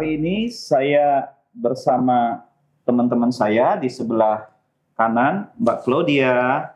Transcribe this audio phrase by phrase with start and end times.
[0.00, 2.40] hari ini saya bersama
[2.88, 4.48] teman-teman saya di sebelah
[4.96, 6.72] kanan Mbak Claudia,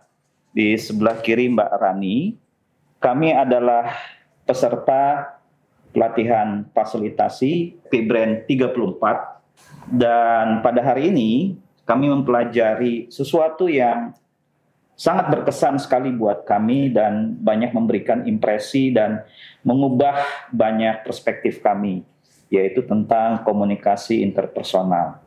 [0.53, 2.37] di sebelah kiri Mbak Rani.
[3.01, 3.97] Kami adalah
[4.45, 5.33] peserta
[5.97, 8.77] pelatihan fasilitasi PBRAN 34
[9.89, 11.57] dan pada hari ini
[11.89, 14.13] kami mempelajari sesuatu yang
[15.01, 19.25] sangat berkesan sekali buat kami dan banyak memberikan impresi dan
[19.65, 20.13] mengubah
[20.53, 22.05] banyak perspektif kami
[22.55, 25.19] yaitu tentang komunikasi interpersonal.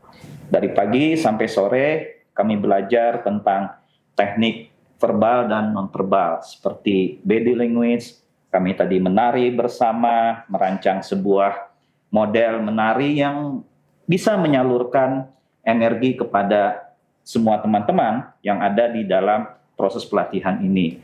[0.48, 1.86] Dari pagi sampai sore
[2.32, 3.76] kami belajar tentang
[4.16, 8.18] teknik verbal dan nonverbal seperti body language.
[8.48, 11.68] Kami tadi menari bersama, merancang sebuah
[12.10, 13.62] model menari yang
[14.08, 15.28] bisa menyalurkan
[15.68, 16.96] energi kepada
[17.28, 21.04] semua teman-teman yang ada di dalam proses pelatihan ini.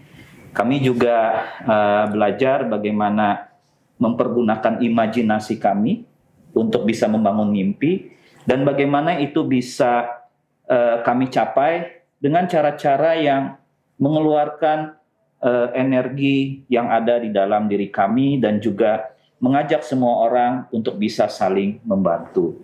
[0.56, 3.52] Kami juga uh, belajar bagaimana
[4.00, 6.08] mempergunakan imajinasi kami
[6.54, 10.24] untuk bisa membangun mimpi dan bagaimana itu bisa
[10.68, 13.56] uh, kami capai dengan cara-cara yang
[14.00, 14.96] mengeluarkan
[15.44, 21.28] uh, energi yang ada di dalam diri kami dan juga mengajak semua orang untuk bisa
[21.28, 22.64] saling membantu.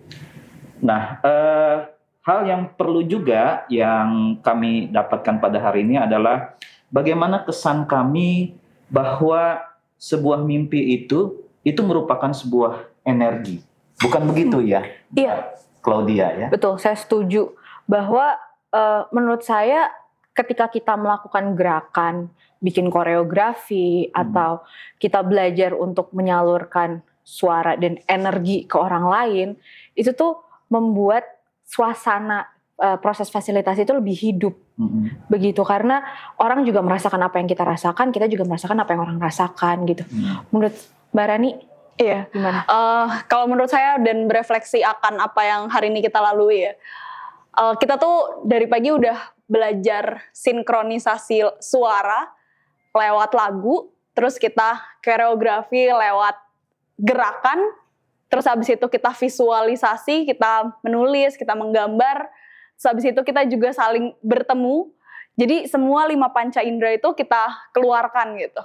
[0.80, 1.76] Nah, uh,
[2.24, 6.56] hal yang perlu juga yang kami dapatkan pada hari ini adalah
[6.88, 8.56] bagaimana kesan kami
[8.88, 9.60] bahwa
[10.00, 13.69] sebuah mimpi itu itu merupakan sebuah energi.
[14.00, 14.84] Bukan begitu ya?
[15.12, 15.54] Iya.
[15.80, 16.48] Claudia ya.
[16.52, 17.56] Betul, saya setuju
[17.88, 18.36] bahwa
[18.72, 19.88] uh, menurut saya
[20.36, 22.28] ketika kita melakukan gerakan,
[22.60, 24.12] bikin koreografi hmm.
[24.12, 24.60] atau
[25.00, 29.48] kita belajar untuk menyalurkan suara dan energi ke orang lain,
[29.96, 31.24] itu tuh membuat
[31.64, 32.46] suasana
[32.80, 35.30] uh, proses fasilitasi itu lebih hidup mm-hmm.
[35.30, 36.02] begitu karena
[36.40, 40.02] orang juga merasakan apa yang kita rasakan kita juga merasakan apa yang orang rasakan gitu
[40.08, 40.50] mm.
[40.50, 40.74] menurut
[41.14, 41.50] Mbak Rani
[42.00, 46.64] iya gimana uh, kalau menurut saya dan berefleksi akan apa yang hari ini kita lalui
[46.64, 46.72] ya
[47.60, 52.32] uh, kita tuh dari pagi udah belajar sinkronisasi suara
[52.96, 56.34] lewat lagu terus kita koreografi lewat
[56.96, 57.60] gerakan
[58.30, 62.30] Terus habis itu kita visualisasi, kita menulis, kita menggambar.
[62.78, 64.86] Terus habis itu kita juga saling bertemu.
[65.34, 68.62] Jadi semua lima panca indera itu kita keluarkan gitu.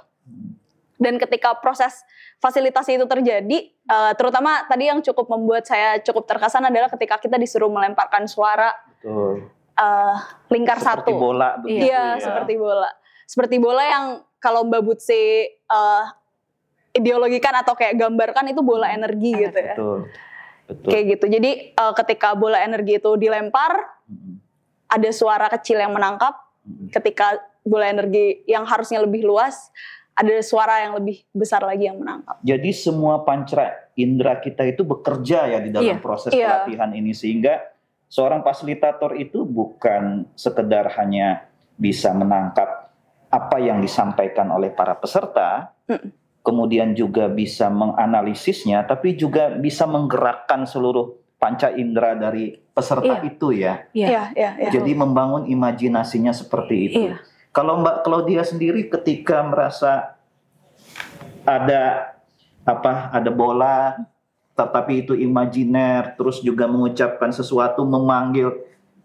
[0.96, 1.92] Dan ketika proses
[2.40, 3.58] fasilitasi itu terjadi,
[3.88, 8.72] uh, terutama tadi yang cukup membuat saya cukup terkesan adalah ketika kita disuruh melemparkan suara
[8.96, 9.52] Betul.
[9.76, 10.16] Uh,
[10.48, 11.20] lingkar seperti satu.
[11.20, 12.24] bola begitu iya, ya.
[12.24, 12.88] seperti bola.
[13.28, 14.04] Seperti bola yang
[14.40, 16.04] kalau Mbak Butsi uh,
[16.96, 19.76] ideologikan atau kayak gambarkan itu bola energi gitu ya.
[19.76, 19.98] Betul.
[20.66, 20.88] Betul.
[20.90, 21.26] Kayak gitu.
[21.28, 24.34] Jadi uh, ketika bola energi itu dilempar, hmm.
[24.90, 26.34] ada suara kecil yang menangkap.
[26.64, 26.88] Hmm.
[26.90, 29.70] Ketika bola energi yang harusnya lebih luas,
[30.16, 32.40] ada suara yang lebih besar lagi yang menangkap.
[32.40, 36.00] Jadi semua panca indera kita itu bekerja ya di dalam yeah.
[36.00, 36.64] proses yeah.
[36.64, 37.60] pelatihan ini sehingga
[38.08, 41.44] seorang fasilitator itu bukan sekedar hanya
[41.76, 42.88] bisa menangkap
[43.28, 50.62] apa yang disampaikan oleh para peserta, mm kemudian juga bisa menganalisisnya, tapi juga bisa menggerakkan
[50.62, 53.26] seluruh panca indera dari peserta iya.
[53.26, 53.74] itu ya.
[53.90, 54.06] Iya.
[54.06, 54.70] Iya, iya, iya.
[54.70, 57.00] Jadi membangun imajinasinya seperti itu.
[57.10, 57.18] Iya.
[57.56, 60.20] Kalau Mbak Claudia sendiri ketika merasa
[61.48, 62.12] ada
[62.68, 63.96] apa ada bola
[64.52, 68.52] tetapi itu imajiner terus juga mengucapkan sesuatu memanggil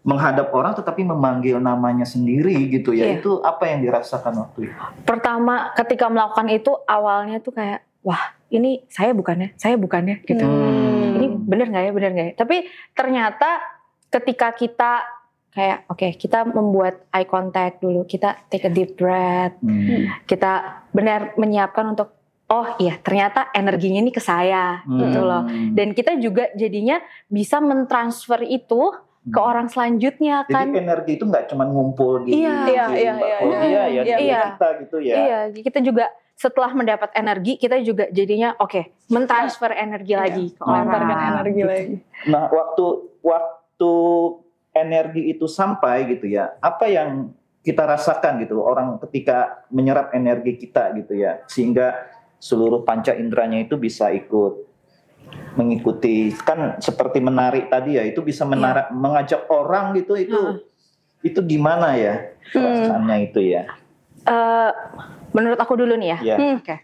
[0.04, 3.08] menghadap orang tetapi memanggil namanya sendiri gitu ya.
[3.08, 3.24] Iya.
[3.24, 4.82] Itu apa yang dirasakan waktu itu?
[5.08, 10.44] Pertama ketika melakukan itu awalnya tuh kayak wah ini saya bukannya, saya bukannya gitu.
[10.44, 11.16] Hmm.
[11.22, 12.34] Ini bener nggak ya, bener nggak ya?
[12.36, 12.56] Tapi
[12.92, 13.62] ternyata
[14.10, 15.21] ketika kita
[15.52, 20.24] kayak oke okay, kita membuat eye contact dulu, kita take a deep breath, hmm.
[20.24, 22.16] kita benar menyiapkan untuk
[22.48, 24.98] oh iya ternyata energinya ini ke saya hmm.
[24.98, 25.44] gitu loh.
[25.76, 29.50] Dan kita juga jadinya bisa mentransfer itu ke hmm.
[29.54, 30.72] orang selanjutnya kan.
[30.72, 34.16] Jadi energi itu nggak cuma ngumpul di, iya, di iya, iya, iya, iya, iya, iya,
[34.18, 35.14] iya, kita gitu ya.
[35.14, 38.84] Iya, kita juga setelah mendapat energi kita juga jadinya oke okay,
[39.14, 40.20] mentransfer energi iya.
[40.26, 40.90] lagi ke orang.
[41.38, 41.70] energi gitu.
[41.70, 41.96] lagi.
[42.26, 42.84] Nah waktu
[43.22, 43.92] waktu
[44.72, 47.32] energi itu sampai gitu ya, apa yang
[47.62, 51.94] kita rasakan gitu orang ketika menyerap energi kita gitu ya, sehingga
[52.42, 54.72] seluruh panca inderanya itu bisa ikut
[55.54, 58.96] mengikuti kan seperti menarik tadi ya itu bisa menarik yeah.
[58.96, 60.56] mengajak orang gitu itu uh.
[61.20, 63.26] itu gimana ya perasaannya hmm.
[63.30, 63.62] itu ya
[64.26, 64.70] uh,
[65.36, 66.38] menurut aku dulu nih ya yeah.
[66.40, 66.60] hmm.
[66.60, 66.78] oke okay.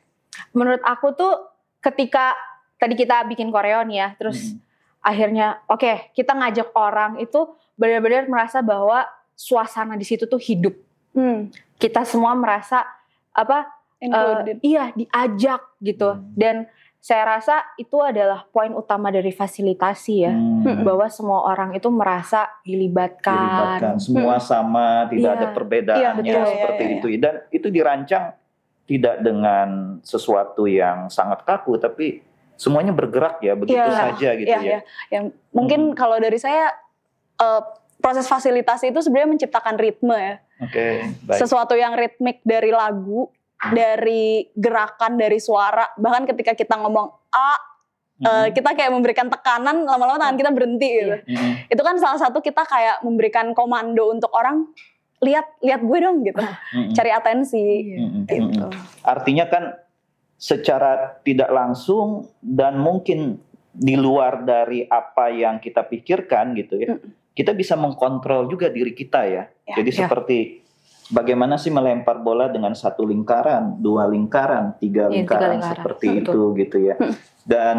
[0.53, 1.33] menurut aku tuh
[1.81, 2.37] ketika
[2.77, 4.61] tadi kita bikin koreo nih ya terus hmm.
[5.09, 7.49] Akhirnya oke okay, kita ngajak orang itu
[7.81, 10.77] benar-benar merasa bahwa suasana di situ tuh hidup
[11.17, 11.49] hmm.
[11.81, 12.85] kita semua merasa
[13.33, 13.73] apa
[14.05, 16.37] uh, iya diajak gitu hmm.
[16.37, 16.69] dan
[16.99, 20.35] saya rasa itu adalah poin utama dari fasilitasi ya.
[20.35, 20.83] Hmm.
[20.83, 23.33] Bahwa semua orang itu merasa dilibatkan.
[23.33, 25.39] dilibatkan semua sama tidak Iya.
[25.39, 26.99] ada perbedaannya Iya, betul, seperti iya, iya.
[26.99, 28.25] itu dan itu dirancang
[28.89, 29.69] tidak dengan
[30.01, 32.25] sesuatu yang sangat kaku tapi
[32.59, 34.79] semuanya bergerak ya begitu Iya, saja gitu Iya, ya iya.
[35.15, 35.25] Yang
[35.55, 36.75] mungkin kalau dari saya
[37.39, 37.63] eh,
[37.99, 40.37] proses fasilitasi itu sebenarnya menciptakan ritme ya.
[40.59, 40.87] oke
[41.23, 43.31] baik Sesuatu yang ritmik dari lagu,
[43.71, 45.87] dari gerakan, dari suara.
[45.95, 48.47] Bahkan ketika kita ngomong A, eh, Mm-mm.
[48.51, 51.15] kita kayak memberikan tekanan, lama-lama tangan kita berhenti gitu.
[51.31, 51.71] Mm-mm.
[51.71, 54.67] Itu kan salah satu kita kayak memberikan komando untuk orang
[55.19, 56.43] lihat lihat gue dong gitu.
[56.43, 56.95] Mm-mm.
[56.95, 57.63] Cari atensi
[57.95, 58.27] Mm-mm.
[58.27, 58.67] gitu.
[58.67, 58.71] Mm-mm.
[59.03, 59.79] artinya kan
[60.39, 66.95] secara tidak langsung dan mungkin di luar dari apa yang kita pikirkan gitu ya
[67.35, 69.99] kita bisa mengkontrol juga diri kita ya, Ya, jadi ya.
[70.03, 70.63] seperti
[71.09, 75.75] bagaimana sih melempar bola dengan satu lingkaran dua lingkaran tiga Iya, tiga lingkaran, lingkaran.
[75.79, 76.23] seperti Betul.
[76.23, 76.95] itu gitu ya
[77.45, 77.77] dan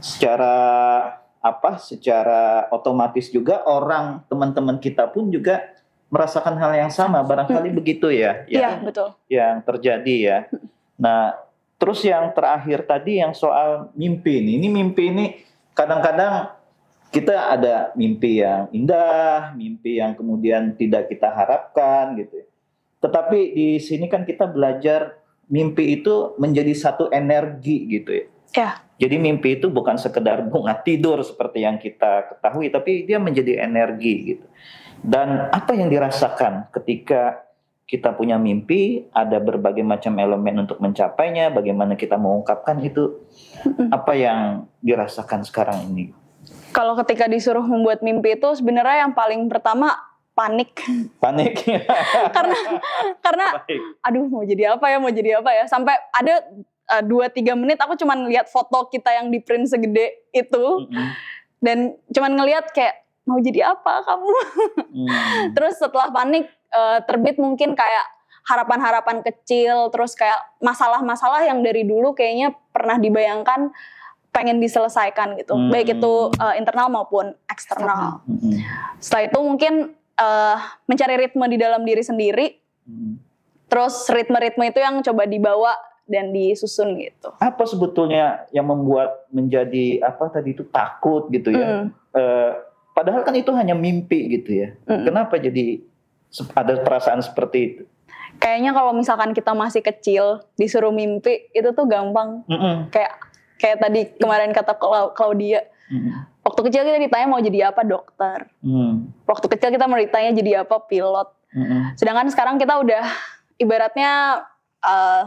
[0.00, 0.54] secara
[1.40, 5.72] apa secara otomatis juga orang teman-teman kita pun juga
[6.10, 9.08] merasakan hal yang sama barangkali begitu ya Iya, yang betul.
[9.30, 10.38] yang terjadi ya.
[10.98, 11.32] Nah,
[11.80, 14.60] terus yang terakhir tadi yang soal mimpi ini.
[14.60, 15.24] Ini mimpi ini
[15.72, 16.52] kadang-kadang
[17.08, 22.44] kita ada mimpi yang indah, mimpi yang kemudian tidak kita harapkan gitu.
[22.44, 22.46] ya.
[23.00, 25.18] Tetapi di sini kan kita belajar
[25.50, 28.26] mimpi itu menjadi satu energi gitu ya.
[28.54, 28.70] Ya.
[29.00, 34.36] Jadi mimpi itu bukan sekedar bunga tidur seperti yang kita ketahui, tapi dia menjadi energi
[34.36, 34.46] gitu.
[35.00, 37.48] Dan apa yang dirasakan ketika
[37.90, 43.18] kita punya mimpi, ada berbagai macam elemen untuk mencapainya, bagaimana kita mengungkapkan itu,
[43.90, 46.14] apa yang dirasakan sekarang ini?
[46.70, 49.90] Kalau ketika disuruh membuat mimpi itu sebenarnya yang paling pertama
[50.30, 50.70] panik
[51.18, 51.66] Panik.
[52.36, 52.56] karena
[53.18, 53.80] karena Baik.
[54.06, 56.46] aduh mau jadi apa ya mau jadi apa ya sampai ada
[56.94, 61.08] uh, dua tiga menit aku cuman lihat foto kita yang di print segede itu Mm-mm.
[61.60, 64.30] dan cuman ngelihat kayak mau jadi apa kamu
[64.90, 65.06] Hmm.
[65.58, 68.06] terus setelah panik uh, terbit mungkin kayak
[68.40, 73.70] harapan-harapan kecil terus kayak masalah-masalah yang dari dulu kayaknya pernah dibayangkan
[74.30, 75.68] pengen diselesaikan gitu Hmm.
[75.68, 78.62] baik itu uh, internal maupun eksternal Mm-mm.
[79.02, 79.74] setelah itu mungkin
[80.16, 80.56] uh,
[80.86, 82.46] mencari ritme di dalam diri sendiri
[82.80, 83.20] Mm.
[83.68, 85.74] terus ritme-ritme itu yang coba dibawa
[86.10, 91.86] dan disusun gitu Apa sebetulnya yang membuat menjadi apa tadi itu takut gitu ya?
[91.86, 91.86] Mm.
[92.10, 92.50] Eh,
[92.90, 94.68] padahal kan itu hanya mimpi gitu ya.
[94.90, 95.06] Mm.
[95.06, 95.78] Kenapa jadi
[96.54, 97.82] ada perasaan seperti itu?
[98.32, 100.24] kayaknya kalau misalkan kita masih kecil
[100.54, 102.88] disuruh mimpi itu tuh gampang Mm-mm.
[102.88, 103.20] kayak
[103.56, 106.24] kayak tadi kemarin kata Clau- Claudia Mm-mm.
[106.40, 109.12] waktu kecil kita ditanya mau jadi apa dokter Mm.
[109.26, 111.80] waktu kecil kita mau ditanya jadi apa pilot Mm-mm.
[111.94, 113.04] sedangkan sekarang kita udah
[113.56, 114.40] ibaratnya
[114.80, 115.22] eh,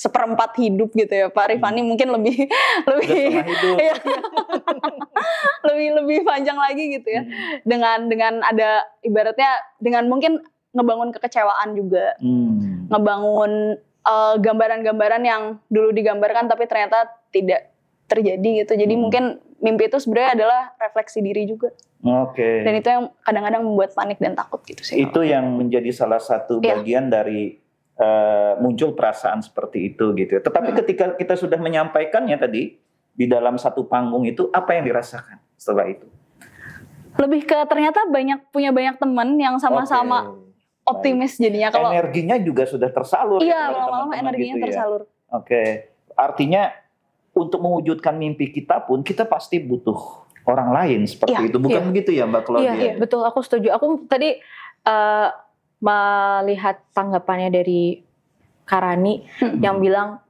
[0.00, 2.48] seperempat hidup gitu ya Pak Rifani mungkin lebih
[2.90, 3.44] lebih.
[3.76, 3.94] Iya.
[5.68, 7.60] lebih lebih panjang lagi gitu ya Mm.
[7.62, 8.70] dengan dengan ada
[9.02, 10.40] ibaratnya dengan mungkin
[10.72, 12.88] ngebangun kekecewaan juga Mm.
[12.88, 13.52] ngebangun
[14.00, 17.68] eh, gambaran-gambaran yang dulu digambarkan tapi ternyata tidak
[18.08, 19.02] terjadi gitu jadi Hmm.
[19.02, 19.24] mungkin
[19.60, 21.70] mimpi itu sebenarnya adalah refleksi diri juga
[22.00, 22.64] Oke.
[22.64, 26.58] dan itu yang kadang-kadang membuat panik dan takut gitu sih Itu yang menjadi salah satu
[26.58, 26.80] Iya.
[26.80, 27.59] bagian dari
[28.00, 30.32] eh, muncul perasaan seperti itu gitu.
[30.34, 30.40] ya.
[30.40, 30.76] Tetapi Mm.
[30.80, 32.80] ketika kita sudah menyampaikannya tadi
[33.10, 36.08] di dalam satu panggung itu apa yang dirasakan setelah itu?
[37.10, 40.30] lebih ke ternyata banyak punya banyak teman yang sama-sama
[40.86, 40.96] Oke.
[40.96, 43.42] optimis jadinya kalau Energinya juga sudah tersalur.
[43.42, 44.64] ya iya kepada lama-lama teman-teman energinya gitu ya.
[44.64, 45.62] tersalur Oke,
[46.16, 46.62] artinya
[47.32, 49.98] untuk mewujudkan mimpi kita pun kita pasti butuh
[50.42, 51.86] orang lain seperti Iya, itu, bukan iya.
[51.86, 52.72] begitu ya Mbak Claudia?
[52.72, 53.20] Iya, betul.
[53.22, 53.68] Aku setuju.
[53.70, 54.40] Aku tadi
[54.82, 55.28] eh,
[55.80, 58.04] melihat tanggapannya dari
[58.62, 59.58] Karani Hmm.
[59.58, 60.20] yang bilang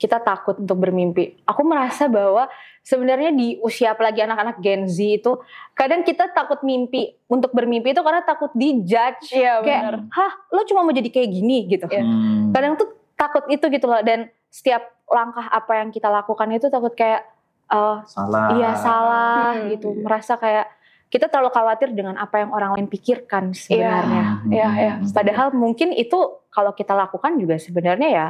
[0.00, 1.36] kita takut untuk bermimpi.
[1.44, 2.48] Aku merasa bahwa
[2.80, 5.36] sebenarnya di usia apalagi anak-anak Gen Z itu
[5.74, 9.28] kadang kita takut mimpi untuk bermimpi itu karena takut dijudge.
[9.30, 11.84] iya Kayak, benar hah, lo cuma mau jadi kayak gini gitu.
[11.84, 12.00] Iya.
[12.00, 12.48] Hmm.
[12.48, 14.00] Kadang tuh takut itu gitu loh.
[14.00, 17.28] Dan setiap langkah apa yang kita lakukan itu takut kayak
[17.68, 18.56] eh, salah.
[18.56, 19.68] Iya salah Hmm.
[19.68, 19.92] gitu.
[19.94, 20.64] Merasa kayak
[21.10, 24.46] kita terlalu khawatir dengan apa yang orang lain pikirkan sebenarnya.
[24.46, 24.50] Hmm.
[24.54, 24.92] Iya, iya.
[25.10, 26.16] Padahal mungkin itu
[26.48, 28.26] kalau kita lakukan juga sebenarnya ya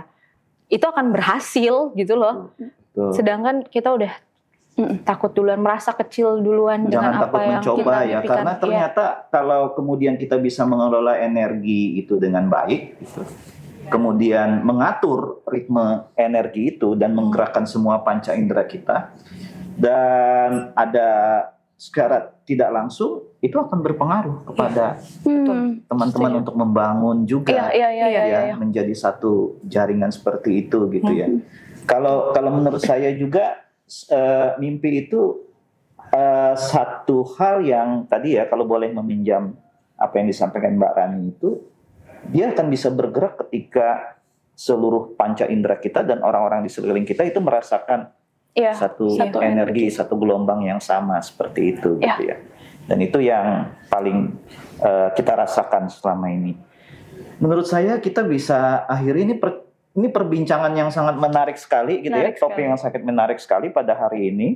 [0.72, 2.56] itu akan berhasil gitu loh.
[2.56, 3.12] Betul.
[3.14, 4.12] Sedangkan kita udah
[4.78, 5.02] Mm.
[5.02, 8.30] takut duluan, merasa kecil duluan dengan Jangan apa takut yang mencoba kita ya, mimpikan.
[8.30, 8.60] karena Iya.
[8.62, 13.20] ternyata kalau kemudian kita bisa mengelola energi itu dengan baik, gitu,
[13.90, 19.10] kemudian mengatur ritme energi itu dan menggerakkan semua panca indera kita,
[19.74, 21.08] dan ada
[21.80, 25.80] secara tidak langsung itu akan berpengaruh kepada Hmm.
[25.88, 26.40] teman-teman Setuju.
[26.44, 28.54] untuk membangun iya juga iya iya iya, ya iya.
[28.60, 31.24] menjadi satu jaringan seperti itu gitu ya.
[31.24, 31.40] Hmm.
[31.88, 33.64] Kalau kalau menurut saya juga
[34.12, 35.40] eh, mimpi itu
[36.12, 39.56] eh, satu hal yang tadi ya kalau boleh meminjam
[39.96, 41.64] apa yang disampaikan Mbak Rani itu
[42.28, 44.20] dia akan bisa bergerak ketika
[44.52, 48.12] seluruh panca indera kita dan orang-orang di sekeliling kita itu merasakan
[48.50, 48.74] Iya.
[48.74, 49.94] satu, satu energi, energi.
[49.94, 52.18] satu gelombang yang sama seperti itu Ya.
[52.18, 52.36] gitu ya.
[52.84, 54.34] Dan itu yang paling
[54.80, 56.56] eh, kita rasakan selama ini.
[57.38, 62.36] Menurut saya kita bisa akhiri ini per- ini perbincangan yang sangat menarik sekali gitu Menarik
[62.36, 62.66] ya, topik sekali.
[62.66, 64.48] yang sangat menarik sekali pada hari ini.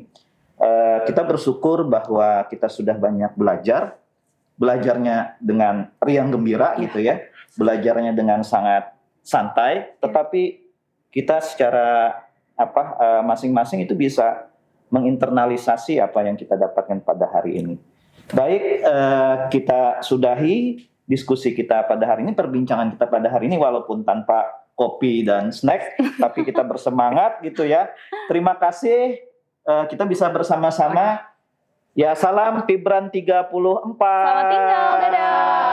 [0.55, 3.99] Eh, kita bersyukur bahwa kita sudah banyak belajar,
[4.55, 6.83] belajarnya dengan riang gembira Ya.
[6.87, 7.21] gitu ya,
[7.55, 10.63] belajarnya dengan sangat santai, tetapi
[11.11, 12.15] kita secara
[12.55, 14.51] apa eh, masing-masing itu bisa
[14.95, 17.75] menginternalisasi apa yang kita dapatkan pada hari ini.
[18.31, 24.07] Baik, eh, kita sudahi diskusi kita pada hari ini, perbincangan kita pada hari ini walaupun
[24.07, 27.91] tanpa kopi dan snack, tapi kita bersemangat gitu ya.
[28.31, 29.19] Terima kasih
[29.67, 31.35] eh, kita bisa bersama-sama.
[31.95, 33.55] Ya salam Fibran 34.
[33.55, 35.64] Selamat tinggal, dadah.